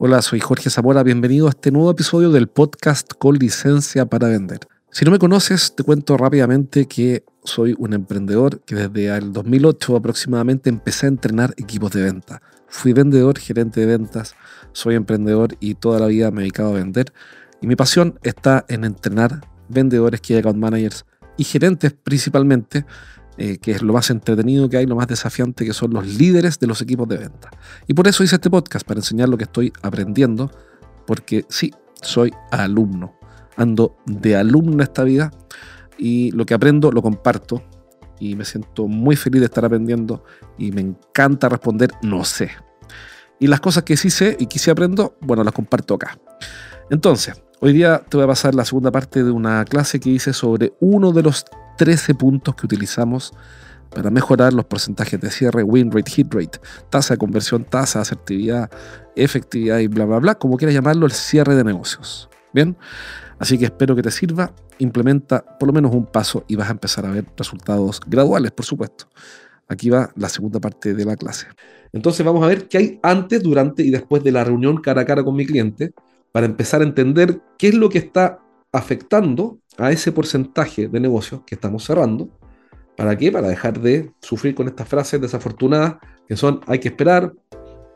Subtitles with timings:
[0.00, 4.60] Hola, soy Jorge Zamora, bienvenido a este nuevo episodio del podcast con licencia para vender.
[4.92, 9.96] Si no me conoces, te cuento rápidamente que soy un emprendedor que desde el 2008
[9.96, 12.40] aproximadamente empecé a entrenar equipos de venta.
[12.68, 14.36] Fui vendedor, gerente de ventas,
[14.70, 17.12] soy emprendedor y toda la vida me he dedicado a vender.
[17.60, 22.86] Y mi pasión está en entrenar vendedores, key account managers y gerentes principalmente
[23.40, 26.58] eh, que es lo más entretenido que hay, lo más desafiante, que son los líderes
[26.58, 27.50] de los equipos de venta.
[27.86, 30.50] Y por eso hice este podcast, para enseñar lo que estoy aprendiendo,
[31.06, 33.16] porque sí, soy alumno.
[33.56, 35.30] Ando de alumno esta vida
[35.98, 37.62] y lo que aprendo lo comparto
[38.20, 40.24] y me siento muy feliz de estar aprendiendo
[40.58, 42.50] y me encanta responder no sé.
[43.38, 46.18] Y las cosas que sí sé y que sí aprendo, bueno, las comparto acá.
[46.90, 50.32] Entonces, hoy día te voy a pasar la segunda parte de una clase que hice
[50.32, 51.44] sobre uno de los
[51.78, 53.32] 13 puntos que utilizamos
[53.94, 58.02] para mejorar los porcentajes de cierre, win rate, hit rate, tasa de conversión, tasa de
[58.02, 58.70] asertividad,
[59.16, 62.28] efectividad y bla, bla, bla, como quieras llamarlo, el cierre de negocios.
[62.52, 62.76] Bien,
[63.38, 66.72] así que espero que te sirva, implementa por lo menos un paso y vas a
[66.72, 69.06] empezar a ver resultados graduales, por supuesto.
[69.68, 71.46] Aquí va la segunda parte de la clase.
[71.92, 75.04] Entonces vamos a ver qué hay antes, durante y después de la reunión cara a
[75.04, 75.92] cara con mi cliente
[76.32, 78.40] para empezar a entender qué es lo que está
[78.72, 82.28] afectando a ese porcentaje de negocios que estamos cerrando.
[82.96, 83.30] ¿Para qué?
[83.30, 87.32] Para dejar de sufrir con estas frases desafortunadas que son hay que esperar,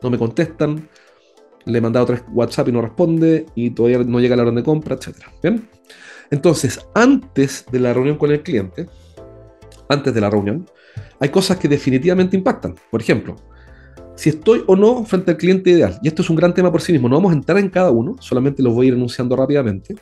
[0.01, 0.89] no me contestan,
[1.65, 4.63] le he mandado tres WhatsApp y no responde y todavía no llega la hora de
[4.63, 5.17] compra, etc.
[5.41, 5.69] ¿Bien?
[6.31, 8.87] Entonces, antes de la reunión con el cliente,
[9.87, 10.65] antes de la reunión,
[11.19, 12.75] hay cosas que definitivamente impactan.
[12.89, 13.35] Por ejemplo,
[14.15, 15.99] si estoy o no frente al cliente ideal.
[16.01, 17.07] Y esto es un gran tema por sí mismo.
[17.07, 19.95] No vamos a entrar en cada uno, solamente los voy a ir enunciando rápidamente.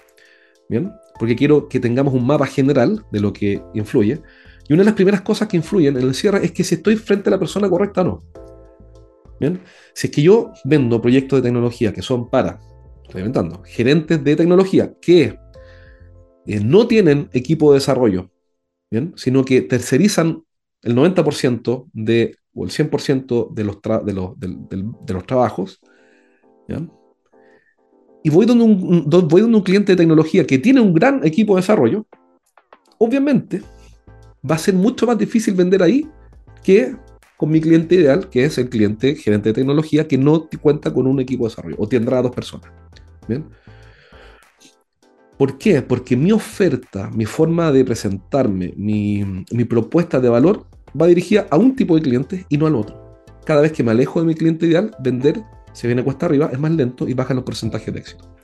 [0.69, 4.23] Bien, porque quiero que tengamos un mapa general de lo que influye.
[4.67, 6.95] Y una de las primeras cosas que influyen en el cierre es que si estoy
[6.95, 8.23] frente a la persona correcta o no.
[9.39, 9.61] Bien,
[9.93, 12.59] si es que yo vendo proyectos de tecnología que son para,
[13.03, 15.37] estoy inventando, gerentes de tecnología que
[16.47, 18.31] eh, no tienen equipo de desarrollo,
[18.89, 20.43] bien, sino que tercerizan
[20.81, 25.81] el 90% de, o el 100% de los, de, los, de, los trabajos,
[28.23, 31.55] y voy donde, un, voy donde un cliente de tecnología que tiene un gran equipo
[31.55, 32.05] de desarrollo,
[32.97, 33.61] obviamente
[34.49, 36.07] va a ser mucho más difícil vender ahí
[36.63, 36.95] que
[37.37, 41.07] con mi cliente ideal, que es el cliente gerente de tecnología que no cuenta con
[41.07, 42.69] un equipo de desarrollo o tendrá dos personas.
[43.27, 43.45] ¿Bien?
[45.37, 45.81] ¿Por qué?
[45.81, 50.67] Porque mi oferta, mi forma de presentarme, mi, mi propuesta de valor
[50.99, 53.01] va dirigida a un tipo de cliente y no al otro.
[53.43, 55.41] Cada vez que me alejo de mi cliente ideal, vender
[55.73, 58.35] se viene cuesta arriba, es más lento y bajan los porcentajes de éxito.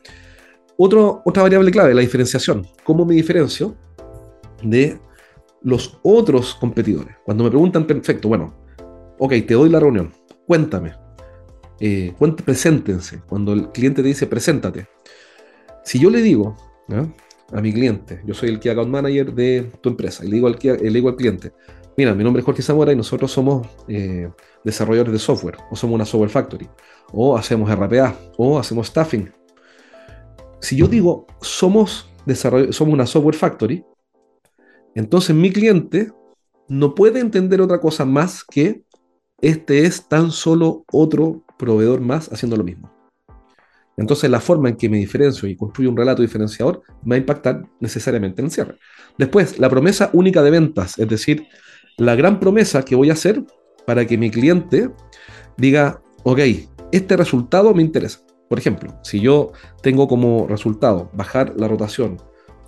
[0.78, 2.66] otra variable clave, la diferenciación.
[2.84, 3.76] ¿Cómo me diferencio
[4.64, 5.00] de
[5.62, 7.16] los otros competidores?
[7.26, 8.54] Cuando me preguntan, perfecto, bueno,
[9.18, 10.14] ok, te doy la reunión,
[10.46, 10.94] cuéntame,
[11.80, 13.22] eh, preséntense.
[13.28, 14.88] Cuando el cliente te dice, preséntate.
[15.84, 16.56] Si yo le digo
[17.52, 20.48] a mi cliente, yo soy el Key Account Manager de tu empresa, y le digo
[20.48, 21.54] al, le digo al cliente,
[21.98, 24.30] mira, mi nombre es Jorge Zamora y nosotros somos eh,
[24.64, 26.70] desarrolladores de software, o somos una software factory,
[27.12, 29.34] o hacemos RPA, o hacemos staffing.
[30.60, 32.10] Si yo digo somos,
[32.70, 33.84] somos una software factory,
[34.94, 36.12] entonces mi cliente
[36.68, 38.84] no puede entender otra cosa más que
[39.42, 42.92] este es tan solo otro proveedor más haciendo lo mismo.
[43.96, 47.64] Entonces la forma en que me diferencio y construyo un relato diferenciador va a impactar
[47.80, 48.78] necesariamente en el cierre.
[49.18, 51.48] Después, la promesa única de ventas, es decir,
[51.98, 53.44] la gran promesa que voy a hacer
[53.86, 54.92] para que mi cliente
[55.58, 56.40] diga, ok,
[56.92, 58.20] este resultado me interesa.
[58.48, 62.18] Por ejemplo, si yo tengo como resultado bajar la rotación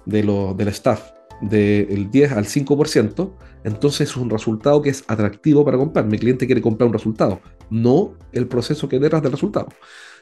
[0.06, 1.12] de lo, del staff
[1.42, 3.34] del 10 al 5%,
[3.64, 6.06] entonces es un resultado que es atractivo para comprar.
[6.06, 7.40] Mi cliente quiere comprar un resultado,
[7.70, 9.68] no el proceso que detrás del resultado.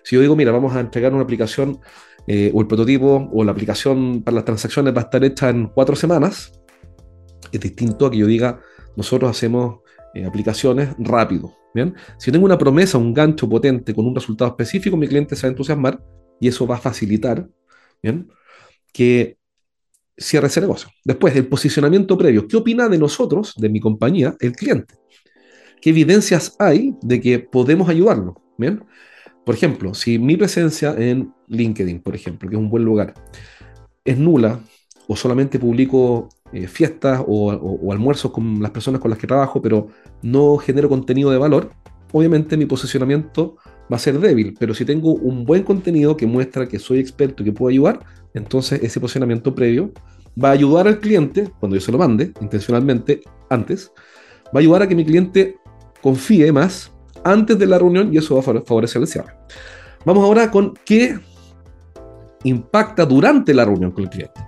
[0.04, 1.80] Si yo digo, mira, vamos a entregar una aplicación
[2.28, 5.68] eh, o el prototipo o la aplicación para las transacciones va a estar hecha en
[5.68, 6.52] cuatro semanas,
[7.52, 8.60] es distinto a que yo diga,
[8.98, 9.80] nosotros hacemos
[10.14, 11.56] eh, aplicaciones rápido.
[11.74, 11.96] ¿bien?
[12.18, 15.50] Si tengo una promesa, un gancho potente con un resultado específico, mi cliente se va
[15.50, 16.04] a entusiasmar
[16.42, 17.48] y eso va a facilitar
[18.02, 18.28] ¿bien?
[18.92, 19.38] que
[20.18, 20.90] cierre ese negocio.
[21.06, 22.48] Después, el posicionamiento previo.
[22.48, 24.96] ¿Qué opina de nosotros, de mi compañía, el cliente?
[25.80, 28.42] ¿Qué evidencias hay de que podemos ayudarlo?
[28.58, 28.84] ¿Bien?
[29.46, 33.14] Por ejemplo, si mi presencia en LinkedIn, por ejemplo, que es un buen lugar,
[34.04, 34.60] es nula
[35.07, 39.88] o solamente publico eh, fiestas o, almuerzos con las personas con las que trabajo, pero
[40.21, 41.71] no genero contenido de valor,
[42.12, 43.57] obviamente mi posicionamiento
[43.92, 47.44] va a ser débil, pero si tengo un buen contenido que muestra que soy experto
[47.44, 48.00] y que puedo ayudar,
[48.33, 49.92] entonces ese posicionamiento previo
[50.42, 53.92] va a ayudar al cliente, cuando yo se lo mande intencionalmente antes,
[54.48, 55.57] va a ayudar a que mi cliente
[56.01, 56.92] confíe más
[57.24, 59.33] antes de la reunión y eso va a favorecer el cierre.
[60.06, 61.19] Vamos ahora con qué
[62.44, 64.47] impacta durante la reunión con el cliente.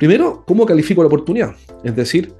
[0.00, 1.54] Primero, ¿cómo califico la oportunidad?
[1.84, 2.32] Es decir,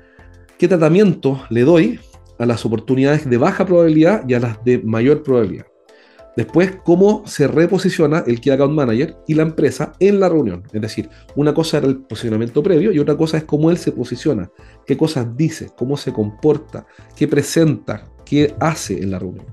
[0.56, 2.00] ¿qué tratamiento le doy
[2.38, 5.66] a las oportunidades de baja probabilidad y a las de mayor probabilidad?
[6.38, 10.62] Después, cómo se reposiciona el Key Account Manager y la empresa en la reunión.
[10.72, 13.92] Es decir, una cosa era el posicionamiento previo y otra cosa es cómo él se
[13.92, 14.50] posiciona,
[14.86, 19.44] qué cosas dice, cómo se comporta, qué presenta, qué hace en la reunión.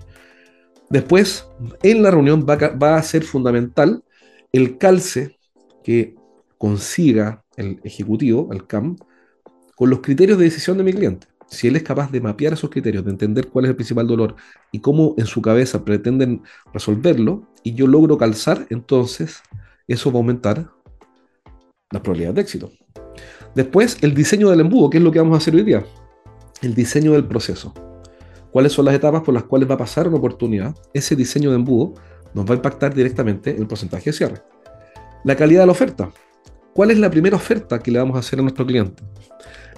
[0.89, 1.45] Después,
[1.83, 4.01] en la reunión va va a ser fundamental
[4.53, 5.37] el calce
[5.83, 6.15] que
[6.57, 8.95] consiga el ejecutivo, el CAM,
[9.75, 11.27] con los criterios de decisión de mi cliente.
[11.49, 14.35] Si él es capaz de mapear esos criterios, de entender cuál es el principal dolor
[14.71, 16.43] y cómo en su cabeza pretenden
[16.73, 19.41] resolverlo, y yo logro calzar, entonces
[19.87, 20.69] eso va a aumentar
[21.91, 22.71] la probabilidad de éxito.
[23.55, 25.85] Después, el diseño del embudo, que es lo que vamos a hacer hoy día.
[26.61, 27.73] El diseño del proceso.
[28.51, 30.75] ¿Cuáles son las etapas por las cuales va a pasar una oportunidad?
[30.93, 31.93] Ese diseño de embudo
[32.33, 34.41] nos va a impactar directamente en el porcentaje de cierre.
[35.23, 36.11] La calidad de la oferta.
[36.77, 39.01] ¿Cuál es la primera oferta que le vamos a hacer a nuestro cliente?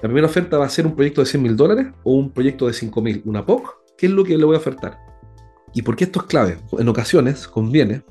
[0.02, 2.68] La primera oferta va a ser un proyecto de 100 mil dólares o un proyecto
[2.68, 3.74] de 5 mil, una POC.
[3.98, 4.98] ¿Qué es lo que le voy a ofertar?
[5.74, 6.58] ¿Y por qué esto es clave?
[6.78, 8.04] En ocasiones conviene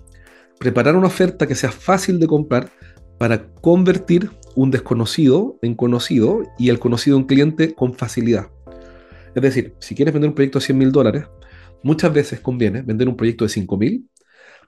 [0.58, 2.70] preparar una oferta que sea fácil de comprar
[3.18, 8.48] para convertir un desconocido en conocido y el conocido en cliente con facilidad.
[9.34, 11.26] Es decir, si quieres vender un proyecto de 100 mil dólares,
[11.82, 14.08] muchas veces conviene vender un proyecto de 5 mil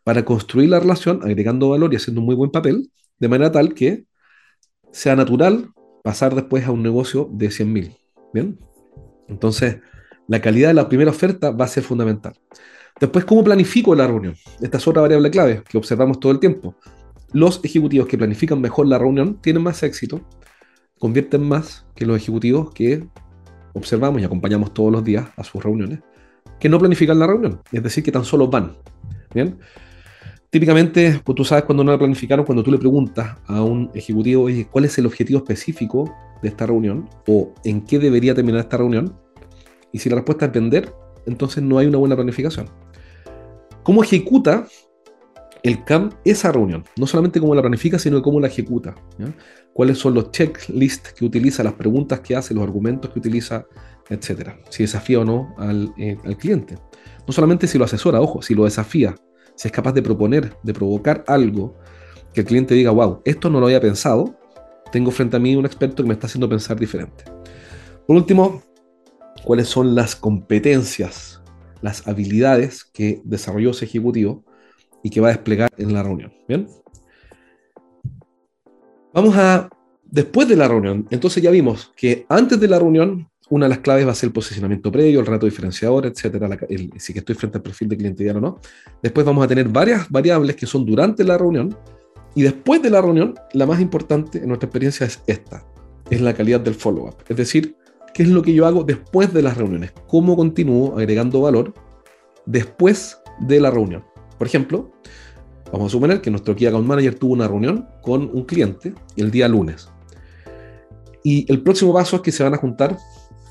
[0.05, 3.73] para construir la relación agregando valor y haciendo un muy buen papel, de manera tal
[3.73, 4.10] que
[4.93, 5.71] sea natural
[6.03, 7.97] pasar después a un negocio de 100.000.
[8.33, 8.59] ¿Bien?
[9.29, 9.79] Entonces,
[10.29, 12.35] la calidad de la primera oferta va a ser fundamental.
[13.01, 14.35] Después, ¿cómo planifico la reunión?
[14.61, 16.75] Esta es otra variable clave que observamos todo el tiempo.
[17.33, 20.21] Los ejecutivos que planifican mejor la reunión tienen más éxito,
[20.99, 23.07] convierten más que los ejecutivos que
[23.73, 26.01] observamos y acompañamos todos los días a sus reuniones,
[26.59, 28.77] que no planifican la reunión, es decir, que tan solo van.
[29.33, 29.59] ¿Bien?
[30.51, 34.49] Típicamente, pues, tú sabes cuando no la planificaron, cuando tú le preguntas a un ejecutivo,
[34.73, 36.13] ¿cuál es el objetivo específico
[36.43, 37.09] de esta reunión?
[37.29, 39.17] ¿O en qué debería terminar esta reunión?
[39.93, 40.93] Y si la respuesta es vender,
[41.27, 42.67] entonces no hay una buena planificación.
[43.85, 44.67] ¿Cómo ejecuta
[45.63, 46.83] el CAM esa reunión?
[46.97, 48.97] No solamente cómo la planifica, sino cómo la ejecuta.
[49.73, 53.67] ¿Cuáles son los checklists que utiliza, las preguntas que hace, los argumentos que utiliza,
[54.09, 54.59] etcétera?
[54.69, 56.75] Si desafía o no al, eh, al cliente.
[57.25, 59.15] No solamente si lo asesora, ojo, si lo desafía
[59.61, 61.77] si es capaz de proponer, de provocar algo
[62.33, 64.35] que el cliente diga, wow, esto no lo había pensado,
[64.91, 67.25] tengo frente a mí un experto que me está haciendo pensar diferente.
[68.07, 68.63] Por último,
[69.45, 71.43] cuáles son las competencias,
[71.83, 74.47] las habilidades que desarrolló ese ejecutivo
[75.03, 76.33] y que va a desplegar en la reunión.
[76.49, 76.67] Bien.
[79.13, 79.69] Vamos a,
[80.05, 83.79] después de la reunión, entonces ya vimos que antes de la reunión una de las
[83.79, 86.49] claves va a ser el posicionamiento previo, el rato diferenciador, etcétera,
[86.97, 88.61] si que estoy frente al perfil de cliente ideal o no.
[89.03, 91.77] Después vamos a tener varias variables que son durante la reunión.
[92.37, 95.65] Y después de la reunión, la más importante en nuestra experiencia es esta,
[96.11, 97.17] es la calidad del follow-up.
[97.29, 97.75] Es decir,
[98.15, 101.75] qué es lo que yo hago después de las reuniones, cómo continúo agregando valor
[102.47, 104.05] después de la reunión.
[104.39, 104.93] Por ejemplo,
[105.73, 109.33] vamos a suponer que nuestro Key Account Manager tuvo una reunión con un cliente el
[109.33, 109.89] día lunes.
[111.25, 112.97] Y el próximo paso es que se van a juntar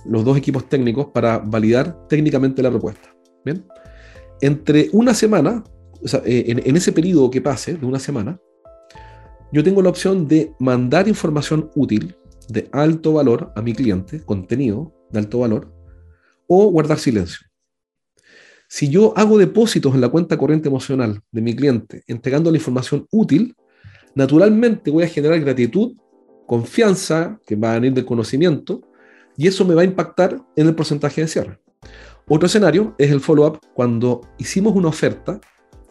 [0.05, 3.13] los dos equipos técnicos para validar técnicamente la propuesta.
[3.43, 3.65] Bien.
[4.41, 5.63] Entre una semana,
[6.25, 8.39] eh, en, ese periodo que pase, de una semana,
[9.51, 12.15] yo tengo la opción de mandar información útil
[12.47, 15.73] de alto valor a mi cliente, contenido de alto valor,
[16.47, 17.47] o guardar silencio.
[18.67, 23.07] Si yo hago depósitos en la cuenta corriente emocional de mi cliente entregando la información
[23.11, 23.55] útil,
[24.15, 25.93] naturalmente voy a generar gratitud,
[26.45, 28.88] confianza, que va a venir del conocimiento,
[29.39, 31.59] y eso me va a impactar en el porcentaje de cierre.
[32.27, 35.39] Otro escenario es el follow-up cuando hicimos una oferta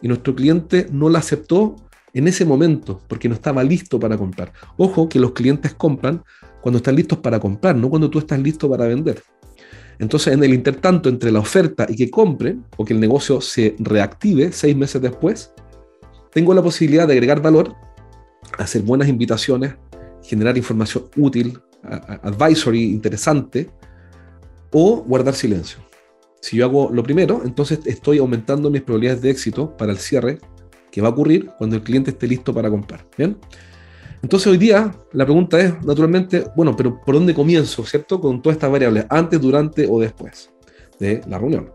[0.03, 1.75] y nuestro cliente no la aceptó
[2.13, 4.53] en ese momento porque no estaba listo para comprar.
[4.77, 6.23] Ojo que los clientes compran
[6.61, 9.23] cuando están listos para comprar, no cuando tú estás listo para vender.
[9.97, 13.75] Entonces, en el intertanto entre la oferta y que compren o que el negocio se
[13.79, 15.55] reactive seis meses después,
[16.31, 17.73] tengo la posibilidad de agregar valor,
[18.59, 19.73] hacer buenas invitaciones,
[20.21, 23.69] generar información útil, advisory interesante
[24.71, 25.79] o guardar silencio.
[26.41, 30.39] Si yo hago lo primero, entonces estoy aumentando mis probabilidades de éxito para el cierre
[30.91, 33.05] que va a ocurrir cuando el cliente esté listo para comprar.
[33.17, 33.37] ¿Bien?
[34.21, 38.19] Entonces hoy día la pregunta es, naturalmente, bueno, pero ¿por dónde comienzo, cierto?
[38.19, 40.51] Con todas estas variables, antes, durante o después
[40.99, 41.71] de la reunión.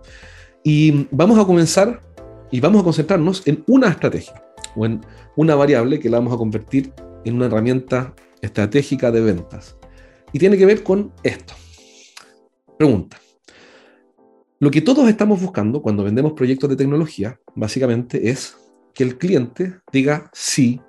[0.62, 2.02] Y vamos a comenzar
[2.50, 4.42] y vamos a concentrarnos en una estrategia
[4.76, 5.00] o en
[5.36, 6.92] una variable que la vamos a convertir
[7.24, 9.76] en una herramienta estratégica de ventas.
[10.34, 11.54] Y tiene que ver con esto.
[12.76, 13.20] Pregunta.
[14.58, 18.56] Lo que todos estamos buscando cuando vendemos proyectos de tecnología, básicamente, es
[18.94, 20.80] que el cliente diga sí,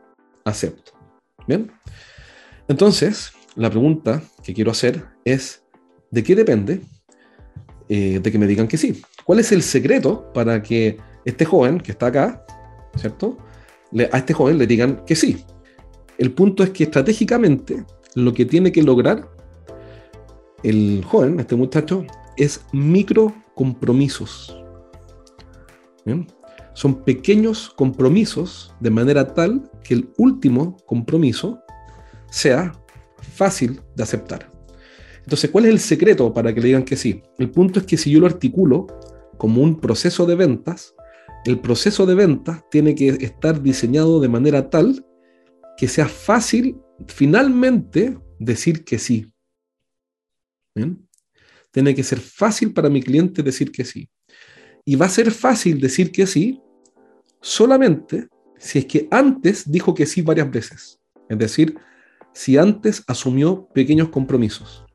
[0.46, 0.94] acepto.
[1.48, 1.72] Bien.
[2.68, 5.64] Entonces, la pregunta que quiero hacer es,
[6.10, 6.82] ¿de qué depende
[7.88, 9.00] eh, de que me digan que sí?
[9.26, 12.44] ¿Cuál es el secreto para que este joven que está acá,
[12.96, 13.38] ¿cierto?
[14.12, 15.46] a este joven le digan que sí.
[16.18, 17.86] El punto es que estratégicamente
[18.16, 19.35] lo que tiene que lograr
[20.66, 22.06] el joven, este muchacho,
[22.38, 24.58] es micro compromisos.
[26.74, 31.60] Son pequeños compromisos de manera tal que el último compromiso
[32.30, 32.74] sea
[33.20, 34.52] fácil de aceptar.
[35.20, 37.24] Entonces, ¿cuál es el secreto para que le digan que sí?
[37.40, 38.88] El punto es que si yo lo articulo
[39.38, 40.96] como un proceso de ventas,
[41.46, 45.06] el proceso de ventas tiene que estar diseñado de manera tal
[45.78, 49.32] que sea fácil finalmente decir que sí.
[51.72, 54.10] Tiene que ser fácil para mi cliente decir que sí.
[54.86, 56.62] Y va a ser fácil decir que sí
[57.42, 58.28] solamente
[58.58, 61.00] si es que antes dijo que sí varias veces.
[61.30, 61.78] Es decir,
[62.34, 64.86] si antes asumió pequeños compromisos.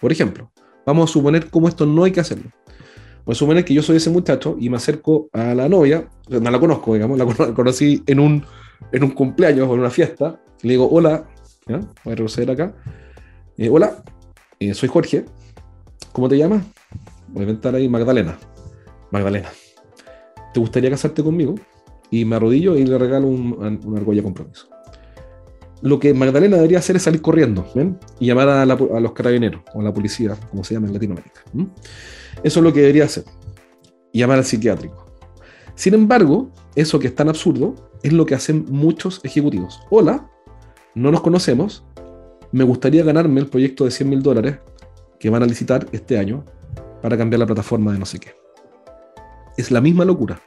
[0.00, 0.52] Por ejemplo,
[0.84, 2.50] vamos a suponer cómo esto no hay que hacerlo.
[3.24, 6.50] Vamos a suponer que yo soy ese muchacho y me acerco a la novia, no
[6.50, 8.44] la conozco, digamos, la conocí en un,
[8.92, 11.28] en un cumpleaños o en una fiesta, le digo, hola,
[11.66, 12.76] voy a retroceder acá,
[13.56, 14.02] eh, hola,
[14.60, 15.24] eh, soy Jorge,
[16.12, 16.64] ¿cómo te llamas?
[17.28, 18.38] Voy a inventar ahí Magdalena.
[19.10, 19.48] Magdalena,
[20.52, 21.54] ¿te gustaría casarte conmigo?
[22.10, 24.68] y me arrodillo y le regalo un, una argolla compromiso.
[25.82, 27.66] Lo que Magdalena debería hacer es salir corriendo
[28.18, 31.42] y llamar a, los carabineros o a la policía, como se llama en Latinoamérica.
[32.42, 33.24] Eso es lo que debería hacer.
[34.12, 35.06] Llamar al psiquiátrico.
[35.74, 39.80] Sin embargo, eso que es tan absurdo es lo que hacen muchos ejecutivos.
[39.90, 40.30] Hola,
[40.94, 41.84] no nos conocemos,
[42.52, 44.58] me gustaría ganarme el proyecto de 100 mil dólares
[45.18, 46.44] que van a licitar este año
[47.02, 48.34] para cambiar la plataforma de no sé qué.
[49.56, 50.40] Es la misma locura.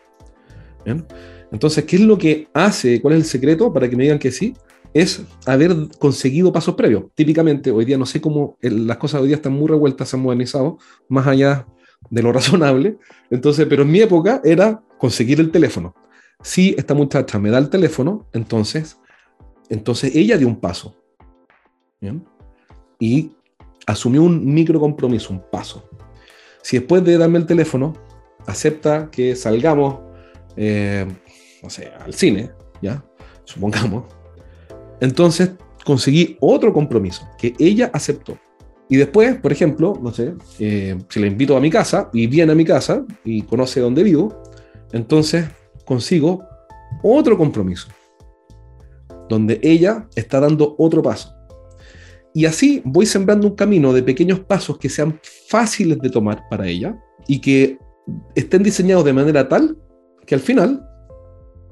[1.52, 3.02] Entonces, ¿qué es lo que hace?
[3.02, 4.56] ¿Cuál es el secreto para que me digan que sí?
[4.94, 7.06] Es haber conseguido pasos previos.
[7.16, 10.24] Típicamente, hoy día no sé cómo las cosas hoy día están muy revueltas, se han
[10.24, 10.78] modernizado,
[11.08, 11.68] más allá
[12.10, 12.98] de lo razonable.
[13.30, 15.96] Entonces, pero en mi época era conseguir el teléfono.
[16.42, 18.98] Si esta muchacha me da el teléfono, entonces,
[19.70, 20.96] entonces ella dio un paso.
[23.00, 23.32] Y
[23.86, 25.90] asumió un micro compromiso, un paso.
[26.62, 27.94] Si después de darme el teléfono,
[28.46, 30.10] acepta que salgamos
[30.56, 31.06] eh,
[31.64, 32.52] no sé, al cine,
[32.82, 33.04] ¿ya?
[33.46, 34.06] Supongamos.
[35.00, 35.52] Entonces
[35.86, 38.38] conseguí otro compromiso que ella aceptó.
[38.90, 42.52] Y después, por ejemplo, no sé, eh, si la invito a mi casa y viene
[42.52, 44.42] a mi casa y conoce dónde vivo,
[44.92, 45.46] entonces
[45.86, 46.44] consigo
[47.04, 47.88] otro compromiso,
[49.30, 51.36] donde ella está dando otro paso.
[52.34, 55.20] Y así voy sembrando un camino de pequeños pasos que sean
[55.50, 57.78] fáciles de tomar para ella y que
[58.36, 59.78] estén diseñados de manera tal
[60.26, 60.86] que al final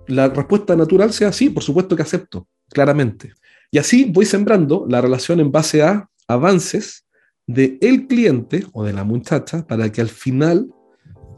[0.07, 3.33] la respuesta natural sea sí, por supuesto que acepto, claramente.
[3.71, 7.05] Y así voy sembrando la relación en base a avances
[7.45, 10.69] de el cliente o de la muchacha para que al final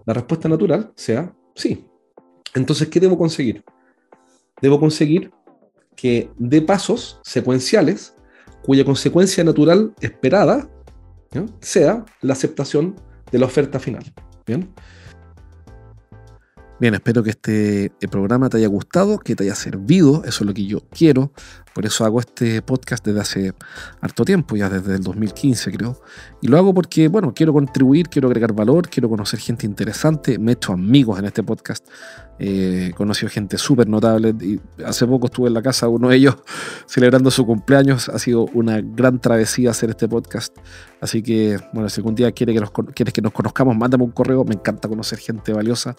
[0.06, 1.86] la respuesta natural sea sí.
[2.56, 3.64] Entonces, ¿qué debo conseguir?
[4.62, 5.32] Debo conseguir
[5.96, 8.16] que dé pasos secuenciales
[8.64, 10.70] cuya consecuencia natural esperada
[11.62, 12.96] sea la aceptación
[13.32, 14.04] de la oferta final.
[14.46, 14.70] ¿bien?
[16.80, 20.48] Bien, espero que este eh, programa te haya gustado, que te haya servido, eso es
[20.48, 21.34] lo que yo quiero.
[21.80, 23.54] Por eso hago este podcast desde hace
[24.02, 26.02] harto tiempo, ya desde el 2015 creo.
[26.42, 30.38] Y lo hago porque, bueno, quiero contribuir, quiero agregar valor, quiero conocer gente interesante.
[30.38, 31.88] Me he hecho amigos en este podcast.
[32.38, 34.36] Eh, conocido gente súper notable.
[34.42, 36.36] Y hace poco estuve en la casa de uno de ellos
[36.86, 38.10] celebrando su cumpleaños.
[38.10, 40.54] Ha sido una gran travesía hacer este podcast.
[41.00, 44.12] Así que, bueno, si algún día quiere que nos, quieres que nos conozcamos, mándame un
[44.12, 44.44] correo.
[44.44, 45.96] Me encanta conocer gente valiosa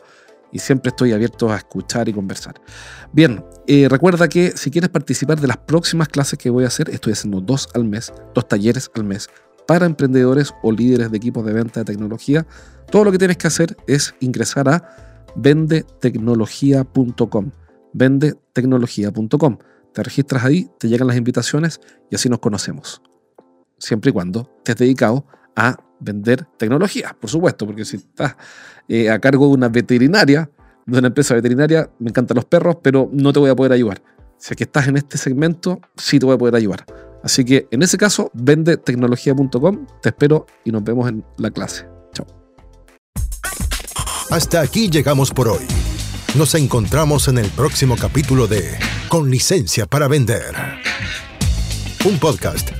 [0.53, 2.61] y siempre estoy abierto a escuchar y conversar.
[3.13, 6.91] Bien, eh, recuerda que si quieres participar de las próximas clases que voy a hacer,
[6.91, 9.29] estoy haciendo dos al mes, dos talleres al mes
[9.67, 12.47] para emprendedores o líderes de equipos de venta de tecnología.
[12.91, 14.97] Todo lo que tienes que hacer es ingresar a
[15.37, 17.51] vendetecnología.com.
[17.93, 19.59] Vendetecnología.com.
[19.93, 21.81] Te registras ahí, te llegan las invitaciones
[22.11, 23.01] y así nos conocemos.
[23.79, 25.25] Siempre y cuando has dedicado
[25.57, 28.37] a vender tecnología, por supuesto, porque si estás
[28.89, 30.51] eh, a cargo de una veterinaria,
[30.87, 34.03] de una empresa veterinaria, me encantan los perros, pero no te voy a poder ayudar.
[34.39, 36.85] Si es que estás en este segmento, sí te voy a poder ayudar.
[37.23, 41.87] Así que en ese caso, vende tecnología.com, te espero y nos vemos en la clase.
[42.15, 42.27] Chao.
[44.31, 45.67] Hasta aquí llegamos por hoy.
[46.37, 48.79] Nos encontramos en el próximo capítulo de
[49.09, 50.55] Con licencia para vender.
[52.05, 52.80] Un podcast